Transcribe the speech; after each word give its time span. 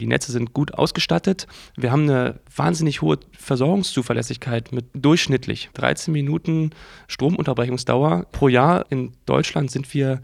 Die 0.00 0.06
Netze 0.06 0.30
sind 0.30 0.54
gut 0.54 0.74
ausgestattet. 0.74 1.48
Wir 1.76 1.90
haben 1.90 2.04
eine 2.08 2.38
wahnsinnig 2.54 3.02
hohe 3.02 3.18
Versorgungszuverlässigkeit 3.36 4.70
mit 4.70 4.84
durchschnittlich 4.94 5.70
13 5.74 6.12
Minuten 6.12 6.70
Stromunterbrechungsdauer 7.08 8.26
pro 8.30 8.46
Jahr. 8.46 8.86
In 8.90 9.14
Deutschland 9.26 9.72
sind 9.72 9.92
wir 9.94 10.20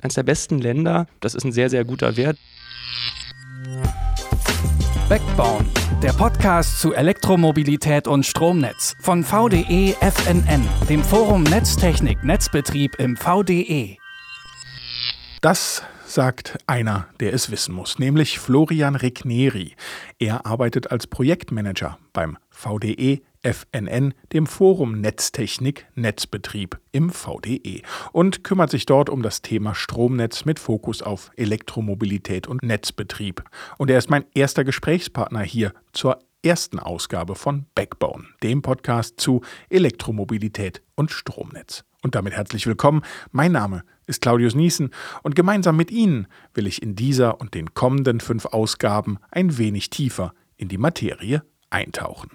eines 0.00 0.14
der 0.14 0.22
besten 0.22 0.60
Länder. 0.60 1.06
Das 1.20 1.34
ist 1.34 1.44
ein 1.44 1.52
sehr, 1.52 1.68
sehr 1.68 1.84
guter 1.84 2.16
Wert. 2.16 2.38
Backbone, 5.10 5.66
der 6.02 6.14
Podcast 6.14 6.80
zu 6.80 6.94
Elektromobilität 6.94 8.08
und 8.08 8.24
Stromnetz 8.24 8.94
von 9.02 9.24
VDE 9.24 9.94
FNN, 10.00 10.66
dem 10.88 11.04
Forum 11.04 11.42
Netztechnik 11.42 12.24
Netzbetrieb 12.24 12.94
im 12.98 13.14
VDE. 13.14 13.98
Das 15.42 15.82
sagt 16.08 16.58
einer, 16.66 17.06
der 17.20 17.32
es 17.32 17.50
wissen 17.50 17.74
muss, 17.74 17.98
nämlich 17.98 18.38
Florian 18.38 18.96
Regneri. 18.96 19.74
Er 20.18 20.46
arbeitet 20.46 20.90
als 20.90 21.06
Projektmanager 21.06 21.98
beim 22.12 22.38
VDE 22.50 23.20
FNN, 23.42 24.14
dem 24.32 24.46
Forum 24.46 25.00
Netztechnik 25.00 25.86
Netzbetrieb 25.94 26.78
im 26.92 27.10
VDE 27.10 27.82
und 28.12 28.42
kümmert 28.42 28.70
sich 28.70 28.86
dort 28.86 29.10
um 29.10 29.22
das 29.22 29.42
Thema 29.42 29.74
Stromnetz 29.74 30.44
mit 30.44 30.58
Fokus 30.58 31.02
auf 31.02 31.30
Elektromobilität 31.36 32.48
und 32.48 32.62
Netzbetrieb. 32.62 33.44
Und 33.76 33.90
er 33.90 33.98
ist 33.98 34.10
mein 34.10 34.24
erster 34.34 34.64
Gesprächspartner 34.64 35.42
hier 35.42 35.72
zur 35.92 36.18
ersten 36.42 36.78
Ausgabe 36.78 37.34
von 37.34 37.66
Backbone, 37.74 38.24
dem 38.42 38.62
Podcast 38.62 39.20
zu 39.20 39.42
Elektromobilität 39.70 40.82
und 40.94 41.10
Stromnetz. 41.10 41.84
Und 42.02 42.14
damit 42.14 42.32
herzlich 42.32 42.66
willkommen. 42.66 43.02
Mein 43.30 43.52
Name 43.52 43.78
ist 43.78 43.97
Claudius 44.08 44.54
Niesen 44.54 44.90
und 45.22 45.36
gemeinsam 45.36 45.76
mit 45.76 45.90
Ihnen 45.90 46.26
will 46.54 46.66
ich 46.66 46.82
in 46.82 46.96
dieser 46.96 47.40
und 47.40 47.54
den 47.54 47.74
kommenden 47.74 48.20
fünf 48.20 48.46
Ausgaben 48.46 49.18
ein 49.30 49.58
wenig 49.58 49.90
tiefer 49.90 50.32
in 50.56 50.68
die 50.68 50.78
Materie 50.78 51.42
eintauchen. 51.70 52.30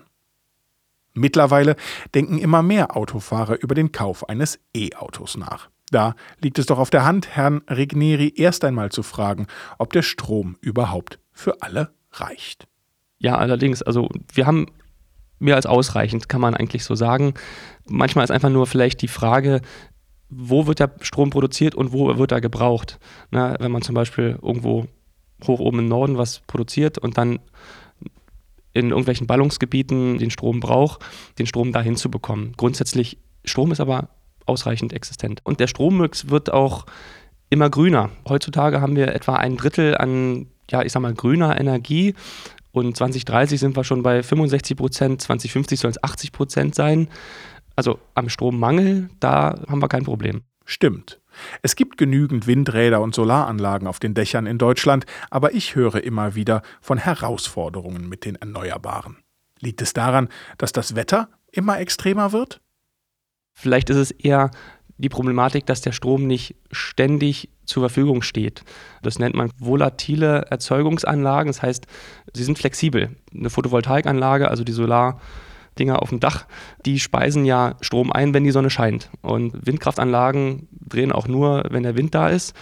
Mittlerweile 1.13 1.75
denken 2.15 2.37
immer 2.37 2.63
mehr 2.63 2.95
Autofahrer 2.95 3.61
über 3.61 3.75
den 3.75 3.91
Kauf 3.91 4.27
eines 4.29 4.59
E-Autos 4.75 5.37
nach. 5.37 5.69
Da 5.91 6.15
liegt 6.41 6.57
es 6.57 6.65
doch 6.65 6.79
auf 6.79 6.89
der 6.89 7.05
Hand, 7.05 7.35
Herrn 7.35 7.61
Regneri 7.67 8.33
erst 8.35 8.63
einmal 8.63 8.91
zu 8.91 9.03
fragen, 9.03 9.47
ob 9.77 9.93
der 9.93 10.01
Strom 10.01 10.57
überhaupt 10.61 11.19
für 11.31 11.61
alle 11.61 11.93
reicht. 12.11 12.67
Ja, 13.19 13.37
allerdings, 13.37 13.83
also 13.83 14.09
wir 14.33 14.47
haben 14.47 14.67
mehr 15.37 15.55
als 15.55 15.65
ausreichend, 15.65 16.29
kann 16.29 16.41
man 16.41 16.55
eigentlich 16.55 16.83
so 16.83 16.95
sagen. 16.95 17.33
Manchmal 17.87 18.23
ist 18.23 18.31
einfach 18.31 18.49
nur 18.49 18.65
vielleicht 18.65 19.01
die 19.01 19.07
Frage, 19.07 19.61
wo 20.35 20.67
wird 20.67 20.79
der 20.79 20.91
Strom 21.01 21.29
produziert 21.29 21.75
und 21.75 21.93
wo 21.93 22.17
wird 22.17 22.31
er 22.31 22.41
gebraucht. 22.41 22.99
Na, 23.31 23.55
wenn 23.59 23.71
man 23.71 23.81
zum 23.81 23.95
Beispiel 23.95 24.37
irgendwo 24.41 24.85
hoch 25.45 25.59
oben 25.59 25.79
im 25.79 25.87
Norden 25.87 26.17
was 26.17 26.39
produziert 26.47 26.97
und 26.97 27.17
dann 27.17 27.39
in 28.73 28.89
irgendwelchen 28.89 29.27
Ballungsgebieten 29.27 30.17
den 30.17 30.31
Strom 30.31 30.59
braucht, 30.59 31.05
den 31.37 31.45
Strom 31.45 31.71
dahin 31.71 31.95
zu 31.95 32.09
bekommen. 32.09 32.53
Grundsätzlich, 32.57 33.17
Strom 33.45 33.71
ist 33.71 33.79
aber 33.79 34.09
ausreichend 34.45 34.93
existent. 34.93 35.41
Und 35.43 35.59
der 35.59 35.67
Strommix 35.67 36.29
wird 36.29 36.51
auch 36.51 36.85
immer 37.49 37.69
grüner. 37.69 38.09
Heutzutage 38.27 38.81
haben 38.81 38.95
wir 38.95 39.13
etwa 39.13 39.35
ein 39.35 39.57
Drittel 39.57 39.95
an, 39.95 40.47
ja, 40.71 40.81
ich 40.81 40.91
sag 40.91 41.01
mal, 41.01 41.13
grüner 41.13 41.59
Energie 41.59 42.15
und 42.73 42.97
2030 42.97 43.59
sind 43.59 43.77
wir 43.77 43.83
schon 43.83 44.01
bei 44.01 44.23
65 44.23 44.75
Prozent, 44.75 45.21
2050 45.21 45.79
soll 45.79 45.91
es 45.91 46.03
80 46.03 46.31
Prozent 46.31 46.75
sein. 46.75 47.07
Also 47.75 47.99
am 48.13 48.29
Strommangel, 48.29 49.09
da 49.19 49.55
haben 49.67 49.81
wir 49.81 49.87
kein 49.87 50.03
Problem. 50.03 50.43
Stimmt. 50.65 51.19
Es 51.61 51.75
gibt 51.75 51.97
genügend 51.97 52.47
Windräder 52.47 53.01
und 53.01 53.15
Solaranlagen 53.15 53.87
auf 53.87 53.99
den 53.99 54.13
Dächern 54.13 54.45
in 54.45 54.57
Deutschland, 54.57 55.05
aber 55.29 55.53
ich 55.53 55.75
höre 55.75 56.03
immer 56.03 56.35
wieder 56.35 56.61
von 56.79 56.97
Herausforderungen 56.97 58.07
mit 58.07 58.25
den 58.25 58.35
Erneuerbaren. 58.35 59.17
Liegt 59.59 59.81
es 59.81 59.93
daran, 59.93 60.29
dass 60.57 60.71
das 60.71 60.95
Wetter 60.95 61.29
immer 61.51 61.79
extremer 61.79 62.31
wird? 62.31 62.61
Vielleicht 63.53 63.89
ist 63.89 63.97
es 63.97 64.11
eher 64.11 64.51
die 64.97 65.09
Problematik, 65.09 65.65
dass 65.65 65.81
der 65.81 65.91
Strom 65.91 66.27
nicht 66.27 66.55
ständig 66.71 67.49
zur 67.65 67.83
Verfügung 67.83 68.21
steht. 68.21 68.63
Das 69.01 69.19
nennt 69.19 69.35
man 69.35 69.51
volatile 69.57 70.45
Erzeugungsanlagen. 70.49 71.47
Das 71.47 71.61
heißt, 71.61 71.87
sie 72.33 72.43
sind 72.43 72.57
flexibel. 72.57 73.15
Eine 73.33 73.49
Photovoltaikanlage, 73.49 74.49
also 74.49 74.63
die 74.63 74.71
Solardinger 75.73 76.01
auf 76.01 76.09
dem 76.09 76.19
Dach, 76.19 76.45
die 76.85 76.99
speisen 76.99 77.45
ja 77.45 77.75
Strom 77.81 78.11
ein, 78.11 78.33
wenn 78.33 78.43
die 78.43 78.51
Sonne 78.51 78.69
scheint. 78.69 79.09
Und 79.21 79.65
Windkraftanlagen 79.65 80.67
drehen 80.71 81.11
auch 81.11 81.27
nur, 81.27 81.65
wenn 81.69 81.83
der 81.83 81.97
Wind 81.97 82.15
da 82.15 82.29
ist. 82.29 82.55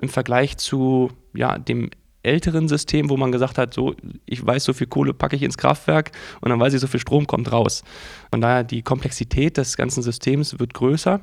Im 0.00 0.08
Vergleich 0.08 0.56
zu 0.56 1.10
ja, 1.34 1.58
dem 1.58 1.90
älteren 2.22 2.68
System, 2.68 3.10
wo 3.10 3.16
man 3.16 3.32
gesagt 3.32 3.58
hat, 3.58 3.72
so, 3.72 3.94
ich 4.26 4.44
weiß, 4.44 4.64
so 4.64 4.72
viel 4.72 4.86
Kohle 4.86 5.14
packe 5.14 5.36
ich 5.36 5.42
ins 5.42 5.56
Kraftwerk 5.56 6.10
und 6.40 6.50
dann 6.50 6.60
weiß 6.60 6.74
ich, 6.74 6.80
so 6.80 6.86
viel 6.86 7.00
Strom 7.00 7.26
kommt 7.26 7.50
raus. 7.52 7.84
Von 8.30 8.40
daher, 8.40 8.64
die 8.64 8.82
Komplexität 8.82 9.56
des 9.56 9.76
ganzen 9.76 10.02
Systems 10.02 10.58
wird 10.58 10.74
größer. 10.74 11.20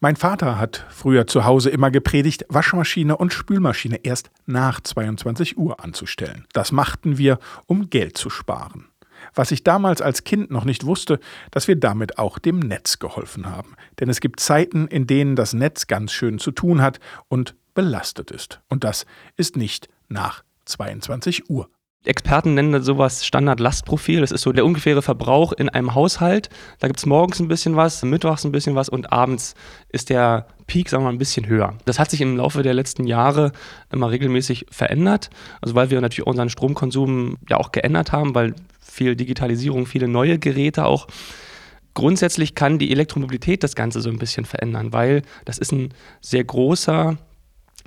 Mein 0.00 0.16
Vater 0.16 0.58
hat 0.58 0.86
früher 0.90 1.26
zu 1.26 1.44
Hause 1.44 1.70
immer 1.70 1.90
gepredigt, 1.90 2.44
Waschmaschine 2.48 3.16
und 3.16 3.32
Spülmaschine 3.32 4.00
erst 4.02 4.30
nach 4.44 4.80
22 4.80 5.56
Uhr 5.56 5.82
anzustellen. 5.82 6.46
Das 6.52 6.72
machten 6.72 7.16
wir, 7.16 7.38
um 7.66 7.90
Geld 7.90 8.18
zu 8.18 8.28
sparen. 8.28 8.86
Was 9.34 9.50
ich 9.50 9.64
damals 9.64 10.00
als 10.00 10.24
Kind 10.24 10.50
noch 10.50 10.64
nicht 10.64 10.84
wusste, 10.84 11.20
dass 11.50 11.68
wir 11.68 11.76
damit 11.76 12.18
auch 12.18 12.38
dem 12.38 12.58
Netz 12.58 12.98
geholfen 12.98 13.50
haben. 13.50 13.74
Denn 14.00 14.08
es 14.08 14.20
gibt 14.20 14.40
Zeiten, 14.40 14.86
in 14.86 15.06
denen 15.06 15.36
das 15.36 15.52
Netz 15.52 15.86
ganz 15.86 16.12
schön 16.12 16.38
zu 16.38 16.50
tun 16.50 16.80
hat 16.80 17.00
und 17.28 17.54
belastet 17.74 18.30
ist. 18.30 18.60
Und 18.68 18.84
das 18.84 19.06
ist 19.36 19.56
nicht 19.56 19.88
nach 20.08 20.44
22 20.64 21.50
Uhr. 21.50 21.68
Experten 22.04 22.54
nennen 22.54 22.82
sowas 22.82 23.24
Standard-Lastprofil. 23.24 24.20
Das 24.20 24.30
ist 24.30 24.42
so 24.42 24.52
der 24.52 24.64
ungefähre 24.64 25.00
Verbrauch 25.00 25.52
in 25.52 25.70
einem 25.70 25.94
Haushalt. 25.94 26.50
Da 26.78 26.86
gibt 26.86 26.98
es 26.98 27.06
morgens 27.06 27.40
ein 27.40 27.48
bisschen 27.48 27.76
was, 27.76 28.02
mittwochs 28.02 28.44
ein 28.44 28.52
bisschen 28.52 28.74
was 28.74 28.88
und 28.88 29.12
abends 29.12 29.54
ist 29.88 30.10
der 30.10 30.46
Peak, 30.66 30.88
sagen 30.88 31.02
wir 31.02 31.08
mal, 31.08 31.14
ein 31.14 31.18
bisschen 31.18 31.46
höher. 31.46 31.74
Das 31.86 31.98
hat 31.98 32.10
sich 32.10 32.20
im 32.20 32.36
Laufe 32.36 32.62
der 32.62 32.74
letzten 32.74 33.06
Jahre 33.06 33.52
immer 33.90 34.10
regelmäßig 34.10 34.66
verändert. 34.70 35.30
Also 35.62 35.74
weil 35.74 35.90
wir 35.90 36.00
natürlich 36.00 36.26
unseren 36.26 36.50
Stromkonsum 36.50 37.38
ja 37.48 37.56
auch 37.56 37.72
geändert 37.72 38.12
haben, 38.12 38.34
weil 38.34 38.54
viel 38.80 39.16
Digitalisierung, 39.16 39.86
viele 39.86 40.08
neue 40.08 40.38
Geräte 40.38 40.84
auch. 40.84 41.06
Grundsätzlich 41.94 42.54
kann 42.54 42.78
die 42.78 42.90
Elektromobilität 42.90 43.62
das 43.62 43.74
Ganze 43.76 44.00
so 44.00 44.10
ein 44.10 44.18
bisschen 44.18 44.44
verändern, 44.44 44.92
weil 44.92 45.22
das 45.44 45.58
ist 45.58 45.72
ein 45.72 45.94
sehr 46.20 46.44
großer 46.44 47.16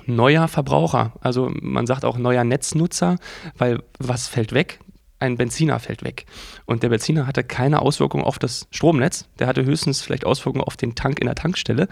neuer 0.08 0.48
Verbraucher. 0.48 1.14
Also 1.22 1.52
man 1.62 1.88
sagt 1.88 2.06
auch 2.06 2.18
neuer 2.18 2.44
Netznutzer, 2.44 3.18
weil 3.58 3.84
was 4.00 4.28
fällt 4.28 4.54
weg? 4.54 4.80
Ein 5.20 5.36
Benziner 5.36 5.80
fällt 5.80 6.04
weg. 6.04 6.26
Und 6.66 6.84
der 6.84 6.90
Benziner 6.90 7.26
hatte 7.26 7.44
keine 7.44 7.82
Auswirkung 7.82 8.24
auf 8.24 8.38
das 8.38 8.68
Stromnetz. 8.72 9.28
Der 9.40 9.48
hatte 9.48 9.66
höchstens 9.66 10.02
vielleicht 10.02 10.26
Auswirkungen 10.26 10.64
auf 10.64 10.78
den 10.78 10.94
Tank 10.94 11.20
in 11.20 11.26
der 11.26 11.36
Tankstelle, 11.36 11.88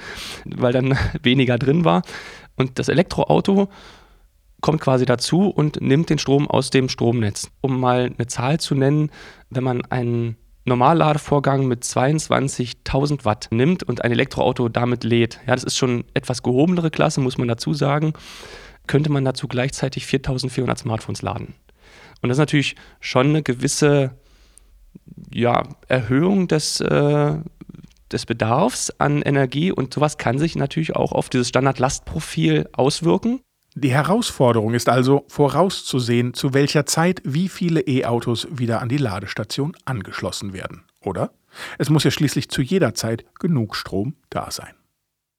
weil 0.45 0.73
dann 0.73 0.97
weniger 1.23 1.57
drin 1.57 1.85
war. 1.85 2.03
Und 2.55 2.77
das 2.77 2.87
Elektroauto 2.87 3.69
kommt 4.61 4.81
quasi 4.81 5.05
dazu 5.05 5.49
und 5.49 5.81
nimmt 5.81 6.09
den 6.09 6.17
Strom 6.17 6.47
aus 6.47 6.69
dem 6.69 6.89
Stromnetz. 6.89 7.49
Um 7.61 7.79
mal 7.79 8.11
eine 8.17 8.27
Zahl 8.27 8.59
zu 8.59 8.75
nennen, 8.75 9.11
wenn 9.49 9.63
man 9.63 9.85
einen 9.85 10.37
Normalladevorgang 10.65 11.67
mit 11.67 11.83
22.000 11.83 13.23
Watt 13.23 13.47
nimmt 13.51 13.83
und 13.83 14.03
ein 14.03 14.11
Elektroauto 14.11 14.67
damit 14.67 15.03
lädt, 15.03 15.39
ja, 15.45 15.53
das 15.53 15.63
ist 15.63 15.77
schon 15.77 16.05
etwas 16.15 16.41
gehobenere 16.41 16.89
Klasse, 16.89 17.21
muss 17.21 17.37
man 17.37 17.47
dazu 17.47 17.73
sagen, 17.73 18.13
könnte 18.87 19.11
man 19.11 19.23
dazu 19.23 19.47
gleichzeitig 19.47 20.05
4.400 20.05 20.77
Smartphones 20.79 21.21
laden. 21.21 21.53
Und 22.21 22.29
das 22.29 22.37
ist 22.37 22.41
natürlich 22.41 22.75
schon 22.99 23.27
eine 23.27 23.43
gewisse 23.43 24.11
ja, 25.31 25.63
Erhöhung 25.87 26.47
des, 26.47 26.81
äh, 26.81 27.35
des 28.11 28.25
Bedarfs 28.25 28.91
an 28.99 29.21
Energie 29.21 29.71
und 29.71 29.93
sowas 29.93 30.17
kann 30.17 30.39
sich 30.39 30.55
natürlich 30.55 30.95
auch 30.95 31.11
auf 31.11 31.29
dieses 31.29 31.49
Standardlastprofil 31.49 32.69
auswirken. 32.73 33.41
Die 33.77 33.91
Herausforderung 33.91 34.73
ist 34.73 34.87
also 34.87 35.25
vorauszusehen, 35.27 36.33
zu 36.33 36.53
welcher 36.53 36.85
Zeit 36.85 37.21
wie 37.25 37.49
viele 37.49 37.81
E-Autos 37.81 38.47
wieder 38.49 38.81
an 38.81 38.87
die 38.87 38.95
Ladestation 38.95 39.75
angeschlossen 39.83 40.53
werden, 40.53 40.83
oder? 41.01 41.31
Es 41.77 41.89
muss 41.89 42.05
ja 42.05 42.11
schließlich 42.11 42.49
zu 42.49 42.61
jeder 42.61 42.93
Zeit 42.93 43.25
genug 43.37 43.75
Strom 43.75 44.15
da 44.29 44.49
sein. 44.49 44.73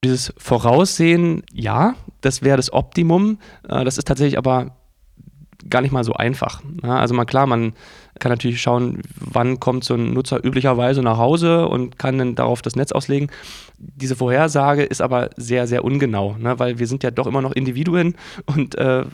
Dieses 0.05 0.35
Voraussehen, 0.37 1.45
ja, 1.51 1.95
das 2.21 2.43
wäre 2.43 2.59
das 2.59 2.71
Optimum. 2.75 3.39
Äh, 3.67 3.87
das 3.87 3.97
ist 3.97 4.07
tatsächlich 4.07 4.37
aber 4.37 4.77
gar 5.69 5.81
nicht 5.83 5.93
mal 5.93 6.05
so 6.05 6.15
einfach. 6.15 6.63
Also 6.83 7.15
mal 7.15 7.25
klar, 7.25 7.47
man 7.47 7.75
kann 8.19 8.31
natürlich 8.31 8.61
schauen, 8.61 9.03
wann 9.19 9.61
kommt 9.61 9.85
so 9.85 9.95
ein 9.95 10.13
Nutzer 10.13 10.45
üblicherweise 10.45 11.03
nach 11.03 11.19
Hause 11.19 11.69
und 11.69 11.99
kann 11.99 12.19
dann 12.19 12.35
darauf 12.35 12.63
das 12.63 12.77
Netz 12.77 12.93
auslegen. 12.93 13.31
Diese 13.79 14.17
Vorhersage 14.17 14.83
ist 14.83 15.03
aber 15.03 15.31
sehr, 15.37 15.67
sehr 15.67 15.85
ungenau, 15.85 16.37
ne? 16.39 16.59
weil 16.59 16.79
wir 16.79 16.87
sind 16.87 17.03
ja 17.03 17.11
doch 17.11 17.27
immer 17.27 17.43
noch 17.43 17.53
Individuen 17.53 18.17
und 18.47 18.77
äh, 18.77 19.05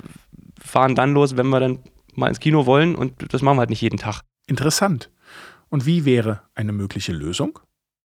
fahren 0.60 0.94
dann 0.94 1.14
los, 1.14 1.36
wenn 1.36 1.48
wir 1.48 1.60
dann 1.60 1.80
mal 2.14 2.28
ins 2.28 2.40
Kino 2.40 2.66
wollen 2.66 2.94
und 2.94 3.32
das 3.32 3.42
machen 3.42 3.56
wir 3.56 3.60
halt 3.60 3.70
nicht 3.70 3.80
jeden 3.80 3.98
Tag. 3.98 4.22
Interessant. 4.46 5.10
Und 5.68 5.86
wie 5.86 6.04
wäre 6.04 6.42
eine 6.54 6.72
mögliche 6.72 7.12
Lösung? 7.12 7.58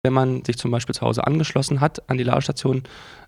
Wenn 0.09 0.15
man 0.15 0.43
sich 0.43 0.57
zum 0.57 0.71
Beispiel 0.71 0.95
zu 0.95 1.03
Hause 1.03 1.27
angeschlossen 1.27 1.83
hat 1.83 2.09
an 2.09 2.17
die 2.17 2.25
Ladestation, 2.25 2.85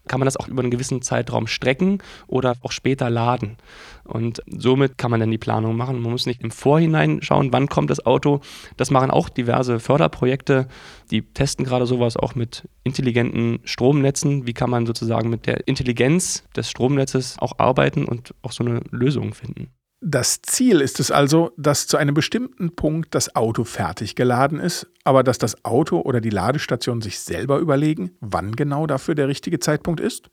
kann 0.09 0.19
man 0.19 0.25
das 0.25 0.39
auch 0.39 0.49
über 0.49 0.63
einen 0.63 0.71
gewissen 0.71 1.03
Zeitraum 1.03 1.47
strecken 1.47 1.99
oder 2.27 2.55
auch 2.63 2.73
später 2.73 3.11
laden. 3.11 3.59
Und 4.05 4.43
somit 4.47 4.97
kann 4.97 5.11
man 5.11 5.21
dann 5.21 5.31
die 5.31 5.37
Planung 5.37 5.77
machen. 5.77 6.01
Man 6.01 6.11
muss 6.11 6.25
nicht 6.25 6.41
im 6.41 6.51
Vorhinein 6.51 7.21
schauen, 7.21 7.53
wann 7.53 7.69
kommt 7.69 7.91
das 7.91 8.07
Auto. 8.07 8.41
Das 8.79 8.91
machen 8.91 9.11
auch 9.11 9.29
diverse 9.29 9.79
Förderprojekte. 9.79 10.69
Die 11.11 11.21
testen 11.21 11.67
gerade 11.67 11.85
sowas 11.85 12.17
auch 12.17 12.35
mit 12.35 12.67
intelligenten 12.83 13.59
Stromnetzen. 13.65 14.47
Wie 14.47 14.55
kann 14.55 14.71
man 14.71 14.87
sozusagen 14.87 15.29
mit 15.29 15.45
der 15.45 15.69
Intelligenz 15.69 16.45
des 16.57 16.71
Stromnetzes 16.71 17.37
auch 17.41 17.59
arbeiten 17.59 18.07
und 18.07 18.35
auch 18.41 18.53
so 18.53 18.65
eine 18.65 18.81
Lösung 18.91 19.35
finden. 19.35 19.69
Das 20.03 20.41
Ziel 20.41 20.81
ist 20.81 20.99
es 20.99 21.11
also, 21.11 21.53
dass 21.59 21.87
zu 21.87 21.99
einem 21.99 22.15
bestimmten 22.15 22.75
Punkt 22.75 23.15
das 23.15 23.37
Auto 23.37 23.65
fertig 23.65 24.15
geladen 24.15 24.59
ist, 24.59 24.87
aber 25.05 25.23
dass 25.23 25.37
das 25.37 25.63
Auto 25.63 26.01
oder 26.01 26.23
die 26.23 26.31
Ladestation 26.31 27.03
sich 27.03 27.21
selber 27.21 27.59
überlegen, 27.59 28.13
wann 28.21 28.57
genau 28.57 28.87
dafür 28.87 29.15
der 29.15 29.29
richtige 29.29 29.61
Zeitpunkt 29.61 30.01
ist? 30.01 30.31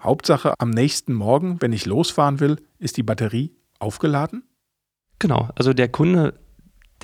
Hauptsache, 0.00 0.54
am 0.58 0.70
nächsten 0.70 1.12
Morgen, 1.14 1.58
wenn 1.60 1.72
ich 1.72 1.86
losfahren 1.86 2.40
will, 2.40 2.56
ist 2.80 2.96
die 2.96 3.04
Batterie 3.04 3.54
aufgeladen? 3.78 4.42
Genau, 5.20 5.48
also 5.54 5.72
der 5.72 5.88
Kunde, 5.88 6.34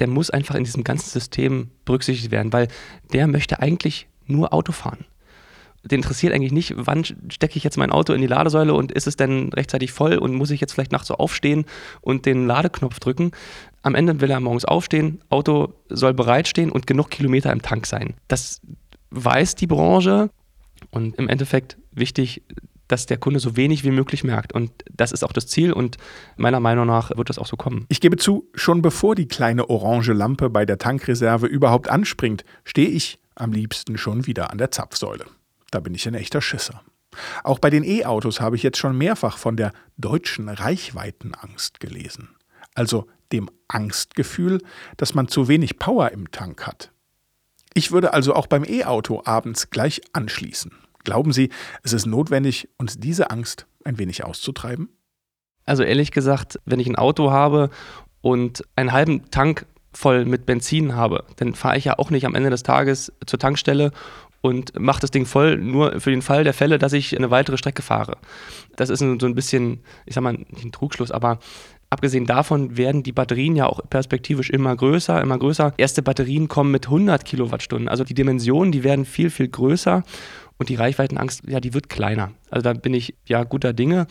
der 0.00 0.08
muss 0.08 0.30
einfach 0.30 0.56
in 0.56 0.64
diesem 0.64 0.82
ganzen 0.82 1.10
System 1.10 1.70
berücksichtigt 1.84 2.32
werden, 2.32 2.52
weil 2.52 2.66
der 3.12 3.28
möchte 3.28 3.60
eigentlich 3.60 4.08
nur 4.26 4.52
Auto 4.52 4.72
fahren 4.72 5.06
den 5.82 5.96
interessiert 5.96 6.34
eigentlich 6.34 6.52
nicht, 6.52 6.74
wann 6.76 7.04
stecke 7.04 7.56
ich 7.56 7.64
jetzt 7.64 7.78
mein 7.78 7.90
Auto 7.90 8.12
in 8.12 8.20
die 8.20 8.26
Ladesäule 8.26 8.74
und 8.74 8.92
ist 8.92 9.06
es 9.06 9.16
denn 9.16 9.52
rechtzeitig 9.52 9.92
voll 9.92 10.16
und 10.16 10.34
muss 10.34 10.50
ich 10.50 10.60
jetzt 10.60 10.72
vielleicht 10.72 10.92
nachts 10.92 11.08
so 11.08 11.14
aufstehen 11.14 11.64
und 12.00 12.26
den 12.26 12.46
Ladeknopf 12.46 13.00
drücken. 13.00 13.32
Am 13.82 13.94
Ende 13.94 14.20
will 14.20 14.30
er 14.30 14.40
morgens 14.40 14.66
aufstehen, 14.66 15.22
Auto 15.30 15.72
soll 15.88 16.12
bereitstehen 16.12 16.70
und 16.70 16.86
genug 16.86 17.10
Kilometer 17.10 17.50
im 17.52 17.62
Tank 17.62 17.86
sein. 17.86 18.14
Das 18.28 18.60
weiß 19.10 19.54
die 19.54 19.66
Branche 19.66 20.30
und 20.90 21.16
im 21.16 21.28
Endeffekt 21.28 21.78
wichtig, 21.92 22.42
dass 22.88 23.06
der 23.06 23.18
Kunde 23.18 23.40
so 23.40 23.56
wenig 23.56 23.84
wie 23.84 23.90
möglich 23.90 24.24
merkt. 24.24 24.52
Und 24.52 24.72
das 24.92 25.12
ist 25.12 25.24
auch 25.24 25.32
das 25.32 25.46
Ziel 25.46 25.72
und 25.72 25.96
meiner 26.36 26.60
Meinung 26.60 26.86
nach 26.86 27.16
wird 27.16 27.28
das 27.28 27.38
auch 27.38 27.46
so 27.46 27.56
kommen. 27.56 27.86
Ich 27.88 28.00
gebe 28.00 28.16
zu, 28.16 28.48
schon 28.54 28.82
bevor 28.82 29.14
die 29.14 29.28
kleine 29.28 29.70
orange 29.70 30.12
Lampe 30.12 30.50
bei 30.50 30.66
der 30.66 30.78
Tankreserve 30.78 31.46
überhaupt 31.46 31.88
anspringt, 31.88 32.44
stehe 32.64 32.88
ich 32.88 33.18
am 33.34 33.52
liebsten 33.52 33.96
schon 33.96 34.26
wieder 34.26 34.50
an 34.50 34.58
der 34.58 34.70
Zapfsäule. 34.70 35.24
Da 35.70 35.80
bin 35.80 35.94
ich 35.94 36.06
ein 36.06 36.14
echter 36.14 36.40
Schisser. 36.40 36.82
Auch 37.42 37.58
bei 37.58 37.70
den 37.70 37.84
E-Autos 37.84 38.40
habe 38.40 38.56
ich 38.56 38.62
jetzt 38.62 38.78
schon 38.78 38.96
mehrfach 38.96 39.38
von 39.38 39.56
der 39.56 39.72
deutschen 39.96 40.48
Reichweitenangst 40.48 41.80
gelesen. 41.80 42.28
Also 42.74 43.06
dem 43.32 43.50
Angstgefühl, 43.68 44.60
dass 44.96 45.14
man 45.14 45.28
zu 45.28 45.48
wenig 45.48 45.78
Power 45.78 46.10
im 46.12 46.30
Tank 46.30 46.66
hat. 46.66 46.92
Ich 47.74 47.92
würde 47.92 48.12
also 48.12 48.34
auch 48.34 48.46
beim 48.46 48.64
E-Auto 48.64 49.22
abends 49.24 49.70
gleich 49.70 50.00
anschließen. 50.12 50.72
Glauben 51.04 51.32
Sie, 51.32 51.50
es 51.82 51.92
ist 51.92 52.06
notwendig, 52.06 52.68
uns 52.76 52.98
diese 52.98 53.30
Angst 53.30 53.66
ein 53.84 53.98
wenig 53.98 54.24
auszutreiben? 54.24 54.88
Also 55.64 55.82
ehrlich 55.82 56.10
gesagt, 56.10 56.58
wenn 56.64 56.80
ich 56.80 56.88
ein 56.88 56.96
Auto 56.96 57.30
habe 57.30 57.70
und 58.20 58.64
einen 58.76 58.92
halben 58.92 59.30
Tank 59.30 59.66
voll 59.92 60.24
mit 60.24 60.46
Benzin 60.46 60.94
habe, 60.94 61.24
dann 61.36 61.54
fahre 61.54 61.78
ich 61.78 61.84
ja 61.84 61.98
auch 61.98 62.10
nicht 62.10 62.26
am 62.26 62.34
Ende 62.34 62.50
des 62.50 62.62
Tages 62.62 63.12
zur 63.26 63.38
Tankstelle 63.38 63.92
und 64.40 64.78
mache 64.78 65.00
das 65.00 65.10
Ding 65.10 65.26
voll, 65.26 65.56
nur 65.56 66.00
für 66.00 66.10
den 66.10 66.22
Fall 66.22 66.44
der 66.44 66.54
Fälle, 66.54 66.78
dass 66.78 66.92
ich 66.92 67.16
eine 67.16 67.30
weitere 67.30 67.58
Strecke 67.58 67.82
fahre. 67.82 68.16
Das 68.76 68.88
ist 68.88 69.00
so 69.00 69.06
ein 69.06 69.34
bisschen, 69.34 69.80
ich 70.06 70.14
sag 70.14 70.22
mal, 70.22 70.32
nicht 70.32 70.64
ein 70.64 70.72
Trugschluss, 70.72 71.10
aber 71.10 71.38
abgesehen 71.90 72.26
davon 72.26 72.76
werden 72.76 73.02
die 73.02 73.12
Batterien 73.12 73.56
ja 73.56 73.66
auch 73.66 73.80
perspektivisch 73.90 74.50
immer 74.50 74.74
größer, 74.74 75.20
immer 75.20 75.38
größer. 75.38 75.74
Erste 75.76 76.02
Batterien 76.02 76.48
kommen 76.48 76.70
mit 76.70 76.86
100 76.86 77.24
Kilowattstunden, 77.24 77.88
also 77.88 78.04
die 78.04 78.14
Dimensionen, 78.14 78.72
die 78.72 78.84
werden 78.84 79.04
viel, 79.04 79.30
viel 79.30 79.48
größer 79.48 80.02
und 80.56 80.68
die 80.68 80.76
Reichweitenangst, 80.76 81.42
ja, 81.48 81.60
die 81.60 81.74
wird 81.74 81.88
kleiner. 81.88 82.32
Also 82.50 82.62
da 82.62 82.72
bin 82.72 82.94
ich 82.94 83.14
ja 83.26 83.44
guter 83.44 83.72
Dinge 83.72 84.06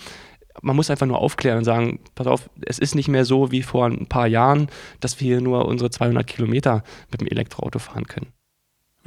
man 0.61 0.75
muss 0.75 0.89
einfach 0.89 1.05
nur 1.05 1.19
aufklären 1.19 1.59
und 1.59 1.63
sagen, 1.63 1.99
pass 2.15 2.27
auf, 2.27 2.49
es 2.65 2.79
ist 2.79 2.95
nicht 2.95 3.07
mehr 3.07 3.23
so 3.23 3.51
wie 3.51 3.63
vor 3.63 3.85
ein 3.85 4.07
paar 4.07 4.27
Jahren, 4.27 4.67
dass 4.99 5.19
wir 5.21 5.41
nur 5.41 5.65
unsere 5.65 5.89
200 5.89 6.25
Kilometer 6.27 6.83
mit 7.11 7.21
dem 7.21 7.27
Elektroauto 7.27 7.79
fahren 7.79 8.07
können. 8.07 8.33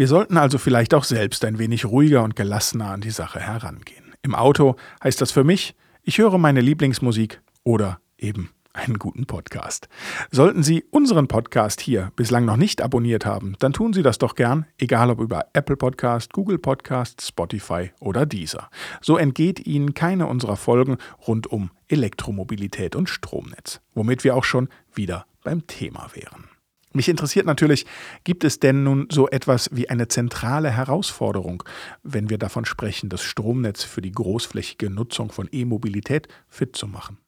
Wir 0.02 0.08
sollten 0.08 0.36
also 0.36 0.58
vielleicht 0.58 0.94
auch 0.94 1.04
selbst 1.04 1.44
ein 1.44 1.60
wenig 1.60 1.84
ruhiger 1.84 2.24
und 2.24 2.34
gelassener 2.34 2.90
an 2.90 3.02
die 3.02 3.12
Sache 3.12 3.38
herangehen. 3.38 4.16
Im 4.22 4.34
Auto 4.34 4.74
heißt 5.04 5.20
das 5.20 5.30
für 5.30 5.44
mich, 5.44 5.76
ich 6.02 6.18
höre 6.18 6.38
meine 6.38 6.60
Lieblingsmusik 6.60 7.40
oder 7.62 8.00
eben 8.18 8.50
einen 8.72 8.98
guten 8.98 9.26
Podcast. 9.26 9.88
Sollten 10.32 10.64
Sie 10.64 10.82
unseren 10.90 11.28
Podcast 11.28 11.80
hier 11.80 12.10
bislang 12.16 12.44
noch 12.44 12.56
nicht 12.56 12.82
abonniert 12.82 13.26
haben, 13.26 13.54
dann 13.60 13.72
tun 13.72 13.92
Sie 13.92 14.02
das 14.02 14.18
doch 14.18 14.34
gern, 14.34 14.66
egal 14.76 15.08
ob 15.08 15.20
über 15.20 15.44
Apple 15.52 15.76
Podcast, 15.76 16.32
Google 16.32 16.58
Podcast, 16.58 17.22
Spotify 17.22 17.92
oder 18.00 18.26
Deezer. 18.26 18.70
So 19.02 19.16
entgeht 19.16 19.64
Ihnen 19.68 19.94
keine 19.94 20.26
unserer 20.26 20.56
Folgen 20.56 20.96
rund 21.28 21.46
um 21.46 21.70
Elektromobilität 21.86 22.96
und 22.96 23.08
Stromnetz, 23.08 23.80
womit 23.94 24.24
wir 24.24 24.34
auch 24.34 24.42
schon 24.42 24.68
wieder 24.92 25.26
beim 25.44 25.64
Thema 25.68 26.10
wären. 26.12 26.51
Mich 26.92 27.08
interessiert 27.08 27.46
natürlich, 27.46 27.86
gibt 28.24 28.44
es 28.44 28.60
denn 28.60 28.84
nun 28.84 29.06
so 29.10 29.28
etwas 29.28 29.70
wie 29.72 29.88
eine 29.88 30.08
zentrale 30.08 30.70
Herausforderung, 30.70 31.62
wenn 32.02 32.30
wir 32.30 32.38
davon 32.38 32.64
sprechen, 32.64 33.08
das 33.08 33.22
Stromnetz 33.22 33.84
für 33.84 34.02
die 34.02 34.12
großflächige 34.12 34.90
Nutzung 34.90 35.32
von 35.32 35.48
E-Mobilität 35.50 36.28
fit 36.48 36.76
zu 36.76 36.86
machen? 36.86 37.18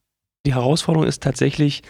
Die 0.47 0.55
Herausforderung 0.55 1.09
ist 1.09 1.23
tatsächlich, 1.23 1.83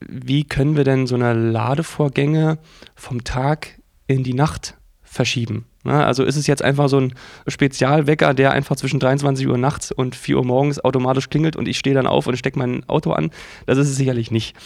wie 0.00 0.44
können 0.44 0.76
wir 0.76 0.84
denn 0.84 1.06
so 1.06 1.14
eine 1.14 1.34
Ladevorgänge 1.34 2.58
vom 2.96 3.22
Tag 3.22 3.80
in 4.08 4.24
die 4.24 4.34
Nacht 4.34 4.76
verschieben? 5.02 5.66
Also 5.84 6.24
ist 6.24 6.36
es 6.36 6.46
jetzt 6.46 6.62
einfach 6.62 6.88
so 6.88 6.98
ein 6.98 7.14
Spezialwecker, 7.46 8.34
der 8.34 8.52
einfach 8.52 8.76
zwischen 8.76 9.00
23 9.00 9.46
Uhr 9.48 9.58
nachts 9.58 9.92
und 9.92 10.14
4 10.14 10.38
Uhr 10.38 10.44
morgens 10.44 10.78
automatisch 10.78 11.28
klingelt 11.28 11.56
und 11.56 11.66
ich 11.68 11.78
stehe 11.78 11.94
dann 11.94 12.06
auf 12.06 12.26
und 12.26 12.36
stecke 12.36 12.58
mein 12.58 12.88
Auto 12.88 13.12
an? 13.12 13.30
Das 13.66 13.78
ist 13.78 13.88
es 13.88 13.96
sicherlich 13.96 14.30
nicht. 14.30 14.56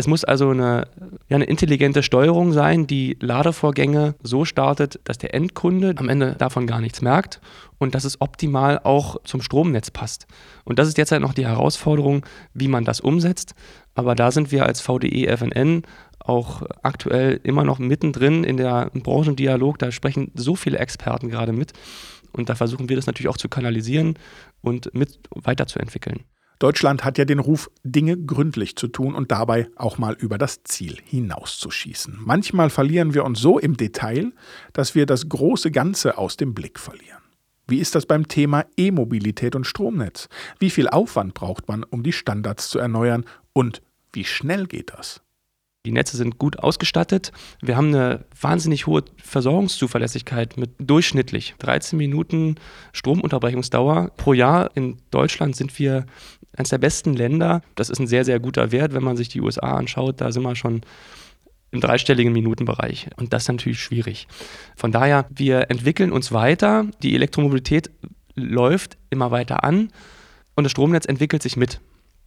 Es 0.00 0.06
muss 0.06 0.22
also 0.22 0.50
eine, 0.50 0.86
ja, 1.28 1.34
eine 1.34 1.46
intelligente 1.46 2.04
Steuerung 2.04 2.52
sein, 2.52 2.86
die 2.86 3.16
Ladevorgänge 3.18 4.14
so 4.22 4.44
startet, 4.44 5.00
dass 5.02 5.18
der 5.18 5.34
Endkunde 5.34 5.94
am 5.96 6.08
Ende 6.08 6.36
davon 6.38 6.68
gar 6.68 6.80
nichts 6.80 7.02
merkt 7.02 7.40
und 7.78 7.96
dass 7.96 8.04
es 8.04 8.20
optimal 8.20 8.78
auch 8.84 9.16
zum 9.24 9.42
Stromnetz 9.42 9.90
passt. 9.90 10.28
Und 10.62 10.78
das 10.78 10.86
ist 10.86 10.98
jetzt 10.98 11.10
halt 11.10 11.22
noch 11.22 11.34
die 11.34 11.48
Herausforderung, 11.48 12.24
wie 12.54 12.68
man 12.68 12.84
das 12.84 13.00
umsetzt. 13.00 13.56
Aber 13.96 14.14
da 14.14 14.30
sind 14.30 14.52
wir 14.52 14.66
als 14.66 14.80
VDE 14.80 15.36
FNN 15.36 15.82
auch 16.20 16.62
aktuell 16.84 17.40
immer 17.42 17.64
noch 17.64 17.80
mittendrin 17.80 18.44
in 18.44 18.56
der 18.56 18.92
Branchendialog. 18.94 19.80
Da 19.80 19.90
sprechen 19.90 20.30
so 20.36 20.54
viele 20.54 20.78
Experten 20.78 21.28
gerade 21.28 21.52
mit. 21.52 21.72
Und 22.30 22.48
da 22.50 22.54
versuchen 22.54 22.88
wir 22.88 22.94
das 22.94 23.06
natürlich 23.06 23.30
auch 23.30 23.36
zu 23.36 23.48
kanalisieren 23.48 24.14
und 24.60 24.94
mit 24.94 25.18
weiterzuentwickeln. 25.34 26.20
Deutschland 26.58 27.04
hat 27.04 27.18
ja 27.18 27.24
den 27.24 27.38
Ruf, 27.38 27.70
Dinge 27.84 28.16
gründlich 28.16 28.74
zu 28.76 28.88
tun 28.88 29.14
und 29.14 29.30
dabei 29.30 29.68
auch 29.76 29.98
mal 29.98 30.14
über 30.14 30.38
das 30.38 30.64
Ziel 30.64 30.98
hinauszuschießen. 31.04 32.18
Manchmal 32.18 32.70
verlieren 32.70 33.14
wir 33.14 33.24
uns 33.24 33.40
so 33.40 33.58
im 33.58 33.76
Detail, 33.76 34.32
dass 34.72 34.94
wir 34.94 35.06
das 35.06 35.28
große 35.28 35.70
Ganze 35.70 36.18
aus 36.18 36.36
dem 36.36 36.54
Blick 36.54 36.80
verlieren. 36.80 37.22
Wie 37.68 37.78
ist 37.78 37.94
das 37.94 38.06
beim 38.06 38.26
Thema 38.26 38.64
E-Mobilität 38.76 39.54
und 39.54 39.66
Stromnetz? 39.66 40.28
Wie 40.58 40.70
viel 40.70 40.88
Aufwand 40.88 41.34
braucht 41.34 41.68
man, 41.68 41.84
um 41.84 42.02
die 42.02 42.12
Standards 42.12 42.70
zu 42.70 42.78
erneuern 42.78 43.24
und 43.52 43.82
wie 44.12 44.24
schnell 44.24 44.66
geht 44.66 44.90
das? 44.90 45.20
Die 45.88 45.92
Netze 45.94 46.18
sind 46.18 46.36
gut 46.36 46.58
ausgestattet. 46.58 47.32
Wir 47.62 47.78
haben 47.78 47.94
eine 47.94 48.26
wahnsinnig 48.38 48.86
hohe 48.86 49.04
Versorgungszuverlässigkeit 49.24 50.58
mit 50.58 50.72
durchschnittlich 50.78 51.54
13 51.60 51.96
Minuten 51.96 52.56
Stromunterbrechungsdauer 52.92 54.10
pro 54.18 54.34
Jahr. 54.34 54.70
In 54.76 54.98
Deutschland 55.10 55.56
sind 55.56 55.78
wir 55.78 56.04
eines 56.54 56.68
der 56.68 56.76
besten 56.76 57.14
Länder. 57.14 57.62
Das 57.74 57.88
ist 57.88 58.00
ein 58.00 58.06
sehr, 58.06 58.26
sehr 58.26 58.38
guter 58.38 58.70
Wert, 58.70 58.92
wenn 58.92 59.02
man 59.02 59.16
sich 59.16 59.30
die 59.30 59.40
USA 59.40 59.78
anschaut. 59.78 60.20
Da 60.20 60.30
sind 60.30 60.42
wir 60.42 60.56
schon 60.56 60.82
im 61.70 61.80
dreistelligen 61.80 62.34
Minutenbereich. 62.34 63.08
Und 63.16 63.32
das 63.32 63.44
ist 63.44 63.48
natürlich 63.48 63.80
schwierig. 63.80 64.28
Von 64.76 64.92
daher, 64.92 65.24
wir 65.30 65.70
entwickeln 65.70 66.12
uns 66.12 66.32
weiter. 66.32 66.84
Die 67.02 67.14
Elektromobilität 67.14 67.90
läuft 68.34 68.98
immer 69.08 69.30
weiter 69.30 69.64
an 69.64 69.88
und 70.54 70.64
das 70.64 70.72
Stromnetz 70.72 71.06
entwickelt 71.06 71.42
sich 71.42 71.56
mit. 71.56 71.80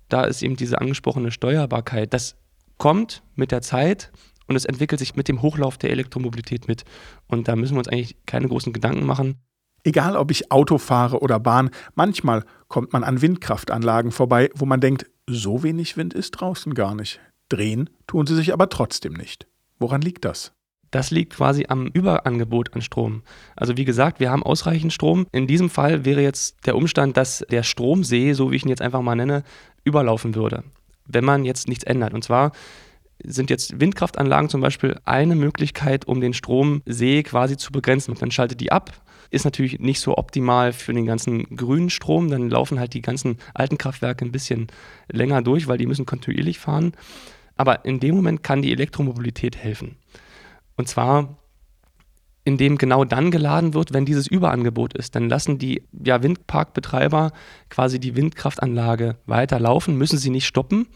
Da 0.10 0.24
ist 0.24 0.42
eben 0.42 0.56
diese 0.56 0.82
angesprochene 0.82 1.30
Steuerbarkeit. 1.30 2.12
Das 2.12 2.38
kommt 2.82 3.22
mit 3.36 3.52
der 3.52 3.62
Zeit 3.62 4.12
und 4.48 4.56
es 4.56 4.66
entwickelt 4.66 4.98
sich 4.98 5.16
mit 5.16 5.28
dem 5.28 5.44
Hochlauf 5.44 5.78
der 5.78 5.92
Elektromobilität 5.92 6.68
mit. 6.68 6.84
Und 7.28 7.48
da 7.48 7.56
müssen 7.56 7.76
wir 7.76 7.78
uns 7.78 7.88
eigentlich 7.88 8.16
keine 8.26 8.48
großen 8.48 8.74
Gedanken 8.74 9.06
machen. 9.06 9.36
Egal, 9.84 10.16
ob 10.16 10.32
ich 10.32 10.52
Auto 10.52 10.80
fahre 10.80 11.20
oder 11.20 11.40
Bahn, 11.40 11.70
manchmal 11.94 12.44
kommt 12.70 12.92
man 12.92 13.04
an 13.04 13.22
Windkraftanlagen 13.22 14.12
vorbei, 14.12 14.50
wo 14.56 14.66
man 14.66 14.82
denkt, 14.82 15.06
so 15.28 15.62
wenig 15.62 15.96
Wind 15.96 16.16
ist 16.16 16.32
draußen 16.32 16.74
gar 16.74 16.96
nicht. 16.96 17.20
Drehen 17.50 17.88
tun 18.08 18.26
sie 18.26 18.36
sich 18.36 18.52
aber 18.52 18.68
trotzdem 18.68 19.14
nicht. 19.14 19.46
Woran 19.78 20.02
liegt 20.02 20.26
das? 20.26 20.52
Das 20.90 21.12
liegt 21.12 21.36
quasi 21.36 21.68
am 21.70 21.86
Überangebot 21.86 22.74
an 22.74 22.82
Strom. 22.82 23.22
Also 23.56 23.78
wie 23.78 23.86
gesagt, 23.86 24.20
wir 24.20 24.32
haben 24.32 24.42
ausreichend 24.42 24.92
Strom. 24.92 25.28
In 25.32 25.46
diesem 25.46 25.70
Fall 25.70 26.04
wäre 26.04 26.24
jetzt 26.24 26.66
der 26.66 26.76
Umstand, 26.76 27.16
dass 27.16 27.46
der 27.52 27.62
Stromsee, 27.62 28.34
so 28.34 28.50
wie 28.50 28.56
ich 28.56 28.64
ihn 28.64 28.70
jetzt 28.70 28.82
einfach 28.82 29.04
mal 29.04 29.16
nenne, 29.16 29.44
überlaufen 29.84 30.34
würde, 30.34 30.64
wenn 31.14 31.26
man 31.26 31.46
jetzt 31.46 31.68
nichts 31.68 31.84
ändert. 31.84 32.14
Und 32.14 32.24
zwar 32.24 32.52
sind 33.24 33.50
jetzt 33.50 33.80
Windkraftanlagen 33.80 34.50
zum 34.50 34.62
Beispiel 34.62 35.00
eine 35.06 35.36
Möglichkeit, 35.36 36.06
um 36.06 36.22
den 36.22 36.34
Stromsee 36.34 37.24
quasi 37.24 37.58
zu 37.58 37.72
begrenzen. 37.72 38.16
Man 38.20 38.32
schaltet 38.32 38.62
die 38.62 38.72
ab. 38.72 38.92
Ist 39.30 39.46
natürlich 39.46 39.80
nicht 39.80 40.02
so 40.02 40.18
optimal 40.18 40.74
für 40.74 40.94
den 40.94 41.06
ganzen 41.06 41.56
grünen 41.56 41.90
Strom. 41.90 42.30
Dann 42.30 42.50
laufen 42.50 42.80
halt 42.80 42.94
die 42.94 43.02
ganzen 43.02 43.38
alten 43.54 43.78
Kraftwerke 43.78 44.26
ein 44.26 44.32
bisschen 44.32 44.68
länger 45.10 45.42
durch, 45.42 45.68
weil 45.68 45.78
die 45.78 45.86
müssen 45.86 46.06
kontinuierlich 46.06 46.60
fahren. 46.60 46.94
Aber 47.56 47.86
in 47.86 48.00
dem 48.00 48.16
Moment 48.16 48.44
kann 48.44 48.62
die 48.62 48.72
Elektromobilität 48.72 49.56
helfen. 49.56 49.98
Und 50.76 50.88
zwar 50.88 51.38
indem 52.44 52.78
genau 52.78 53.06
dann 53.06 53.32
geladen 53.32 53.74
wird, 53.74 53.94
wenn 53.94 54.06
dieses 54.06 54.28
Überangebot 54.28 54.94
ist. 54.94 55.16
Dann 55.16 55.30
lassen 55.30 55.60
die 55.60 55.84
ja, 56.04 56.24
Windparkbetreiber 56.24 57.32
quasi 57.70 58.00
die 58.00 58.16
Windkraftanlage 58.16 59.18
weiterlaufen, 59.26 59.98
müssen 59.98 60.18
sie 60.18 60.32
nicht 60.32 60.48
stoppen 60.48 60.88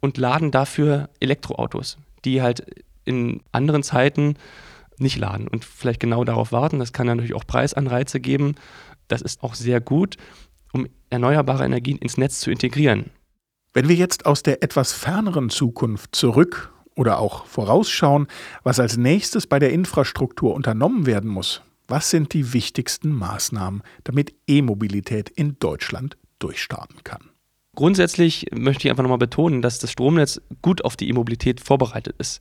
und 0.00 0.18
laden 0.18 0.50
dafür 0.50 1.08
Elektroautos, 1.20 1.98
die 2.24 2.42
halt 2.42 2.64
in 3.04 3.42
anderen 3.52 3.82
Zeiten 3.82 4.34
nicht 4.98 5.18
laden 5.18 5.48
und 5.48 5.64
vielleicht 5.64 6.00
genau 6.00 6.24
darauf 6.24 6.52
warten. 6.52 6.78
Das 6.78 6.92
kann 6.92 7.06
natürlich 7.06 7.34
auch 7.34 7.46
Preisanreize 7.46 8.20
geben. 8.20 8.56
Das 9.08 9.22
ist 9.22 9.42
auch 9.42 9.54
sehr 9.54 9.80
gut, 9.80 10.16
um 10.72 10.86
erneuerbare 11.10 11.64
Energien 11.64 11.98
ins 11.98 12.16
Netz 12.16 12.40
zu 12.40 12.50
integrieren. 12.50 13.10
Wenn 13.72 13.88
wir 13.88 13.96
jetzt 13.96 14.26
aus 14.26 14.42
der 14.42 14.62
etwas 14.62 14.92
ferneren 14.92 15.48
Zukunft 15.48 16.14
zurück 16.14 16.72
oder 16.94 17.18
auch 17.18 17.46
vorausschauen, 17.46 18.26
was 18.62 18.80
als 18.80 18.96
nächstes 18.96 19.46
bei 19.46 19.58
der 19.58 19.72
Infrastruktur 19.72 20.54
unternommen 20.54 21.06
werden 21.06 21.30
muss, 21.30 21.62
was 21.88 22.10
sind 22.10 22.32
die 22.32 22.52
wichtigsten 22.52 23.12
Maßnahmen, 23.12 23.82
damit 24.04 24.34
E-Mobilität 24.46 25.28
in 25.28 25.58
Deutschland 25.58 26.16
durchstarten 26.38 27.04
kann? 27.04 27.32
Grundsätzlich 27.74 28.46
möchte 28.54 28.86
ich 28.86 28.90
einfach 28.90 29.02
nochmal 29.02 29.18
betonen, 29.18 29.62
dass 29.62 29.78
das 29.78 29.90
Stromnetz 29.90 30.40
gut 30.60 30.84
auf 30.84 30.96
die 30.96 31.08
E-Mobilität 31.08 31.60
vorbereitet 31.60 32.14
ist. 32.18 32.40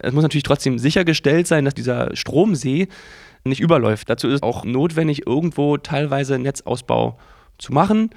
Es 0.00 0.12
muss 0.12 0.22
natürlich 0.22 0.42
trotzdem 0.42 0.78
sichergestellt 0.78 1.46
sein, 1.46 1.64
dass 1.64 1.74
dieser 1.74 2.14
Stromsee 2.16 2.88
nicht 3.44 3.60
überläuft. 3.60 4.10
Dazu 4.10 4.28
ist 4.28 4.42
auch 4.42 4.64
notwendig, 4.64 5.26
irgendwo 5.26 5.76
teilweise 5.76 6.38
Netzausbau 6.38 7.18
zu 7.58 7.72
machen. 7.72 8.10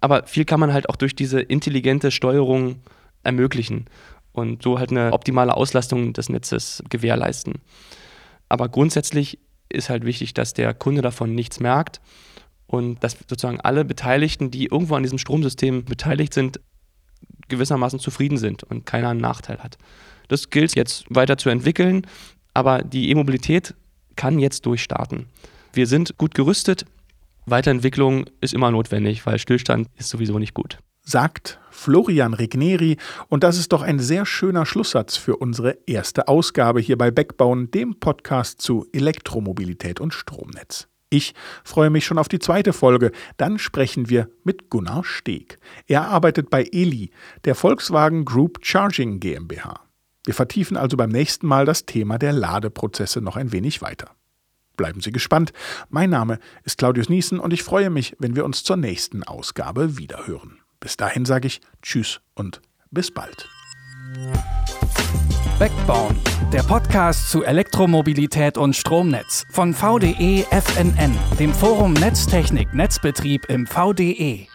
Aber 0.00 0.26
viel 0.26 0.44
kann 0.44 0.58
man 0.58 0.72
halt 0.72 0.88
auch 0.88 0.96
durch 0.96 1.14
diese 1.14 1.40
intelligente 1.40 2.10
Steuerung 2.10 2.80
ermöglichen 3.22 3.86
und 4.32 4.62
so 4.62 4.78
halt 4.78 4.90
eine 4.90 5.12
optimale 5.12 5.56
Auslastung 5.56 6.12
des 6.12 6.28
Netzes 6.28 6.82
gewährleisten. 6.88 7.54
Aber 8.48 8.68
grundsätzlich 8.68 9.38
ist 9.68 9.90
halt 9.90 10.04
wichtig, 10.04 10.34
dass 10.34 10.54
der 10.54 10.74
Kunde 10.74 11.02
davon 11.02 11.34
nichts 11.34 11.60
merkt 11.60 12.00
und 12.66 13.02
dass 13.02 13.16
sozusagen 13.28 13.60
alle 13.60 13.84
Beteiligten, 13.84 14.50
die 14.50 14.66
irgendwo 14.66 14.94
an 14.94 15.02
diesem 15.02 15.18
Stromsystem 15.18 15.84
beteiligt 15.84 16.34
sind, 16.34 16.60
gewissermaßen 17.48 17.98
zufrieden 17.98 18.38
sind 18.38 18.62
und 18.64 18.86
keiner 18.86 19.08
einen 19.08 19.20
Nachteil 19.20 19.58
hat. 19.58 19.78
Das 20.28 20.50
gilt 20.50 20.74
jetzt 20.76 21.04
weiter 21.08 21.36
zu 21.36 21.50
entwickeln, 21.50 22.06
aber 22.54 22.82
die 22.82 23.10
E-Mobilität 23.10 23.74
kann 24.16 24.38
jetzt 24.38 24.66
durchstarten. 24.66 25.26
Wir 25.72 25.86
sind 25.86 26.16
gut 26.18 26.34
gerüstet. 26.34 26.84
Weiterentwicklung 27.46 28.26
ist 28.40 28.54
immer 28.54 28.70
notwendig, 28.70 29.26
weil 29.26 29.38
Stillstand 29.38 29.88
ist 29.96 30.08
sowieso 30.08 30.38
nicht 30.38 30.54
gut. 30.54 30.78
Sagt 31.10 31.58
Florian 31.72 32.34
Regneri, 32.34 32.96
und 33.26 33.42
das 33.42 33.58
ist 33.58 33.72
doch 33.72 33.82
ein 33.82 33.98
sehr 33.98 34.24
schöner 34.24 34.64
Schlusssatz 34.64 35.16
für 35.16 35.38
unsere 35.38 35.76
erste 35.88 36.28
Ausgabe 36.28 36.78
hier 36.78 36.96
bei 36.96 37.10
Backbone, 37.10 37.66
dem 37.66 37.98
Podcast 37.98 38.62
zu 38.62 38.86
Elektromobilität 38.92 39.98
und 39.98 40.14
Stromnetz. 40.14 40.86
Ich 41.08 41.34
freue 41.64 41.90
mich 41.90 42.04
schon 42.04 42.18
auf 42.18 42.28
die 42.28 42.38
zweite 42.38 42.72
Folge. 42.72 43.10
Dann 43.38 43.58
sprechen 43.58 44.08
wir 44.08 44.30
mit 44.44 44.70
Gunnar 44.70 45.02
Steg. 45.02 45.58
Er 45.88 46.06
arbeitet 46.06 46.48
bei 46.48 46.62
Eli, 46.70 47.10
der 47.44 47.56
Volkswagen 47.56 48.24
Group 48.24 48.60
Charging 48.62 49.18
GmbH. 49.18 49.80
Wir 50.24 50.34
vertiefen 50.34 50.76
also 50.76 50.96
beim 50.96 51.10
nächsten 51.10 51.48
Mal 51.48 51.66
das 51.66 51.86
Thema 51.86 52.18
der 52.18 52.32
Ladeprozesse 52.32 53.20
noch 53.20 53.36
ein 53.36 53.50
wenig 53.50 53.82
weiter. 53.82 54.12
Bleiben 54.76 55.00
Sie 55.00 55.10
gespannt. 55.10 55.52
Mein 55.88 56.10
Name 56.10 56.38
ist 56.62 56.78
Claudius 56.78 57.08
Niesen 57.08 57.40
und 57.40 57.52
ich 57.52 57.64
freue 57.64 57.90
mich, 57.90 58.14
wenn 58.20 58.36
wir 58.36 58.44
uns 58.44 58.62
zur 58.62 58.76
nächsten 58.76 59.24
Ausgabe 59.24 59.98
wiederhören. 59.98 60.59
Bis 60.80 60.96
dahin 60.96 61.26
sage 61.26 61.46
ich 61.46 61.60
Tschüss 61.82 62.20
und 62.34 62.60
bis 62.90 63.12
bald. 63.12 63.48
Backbone, 65.58 66.16
der 66.52 66.62
Podcast 66.62 67.30
zu 67.30 67.44
Elektromobilität 67.44 68.56
und 68.56 68.74
Stromnetz 68.74 69.44
von 69.50 69.74
VDE 69.74 70.46
FNN, 70.50 71.16
dem 71.38 71.52
Forum 71.52 71.92
Netztechnik 71.92 72.72
Netzbetrieb 72.72 73.44
im 73.50 73.66
VDE. 73.66 74.48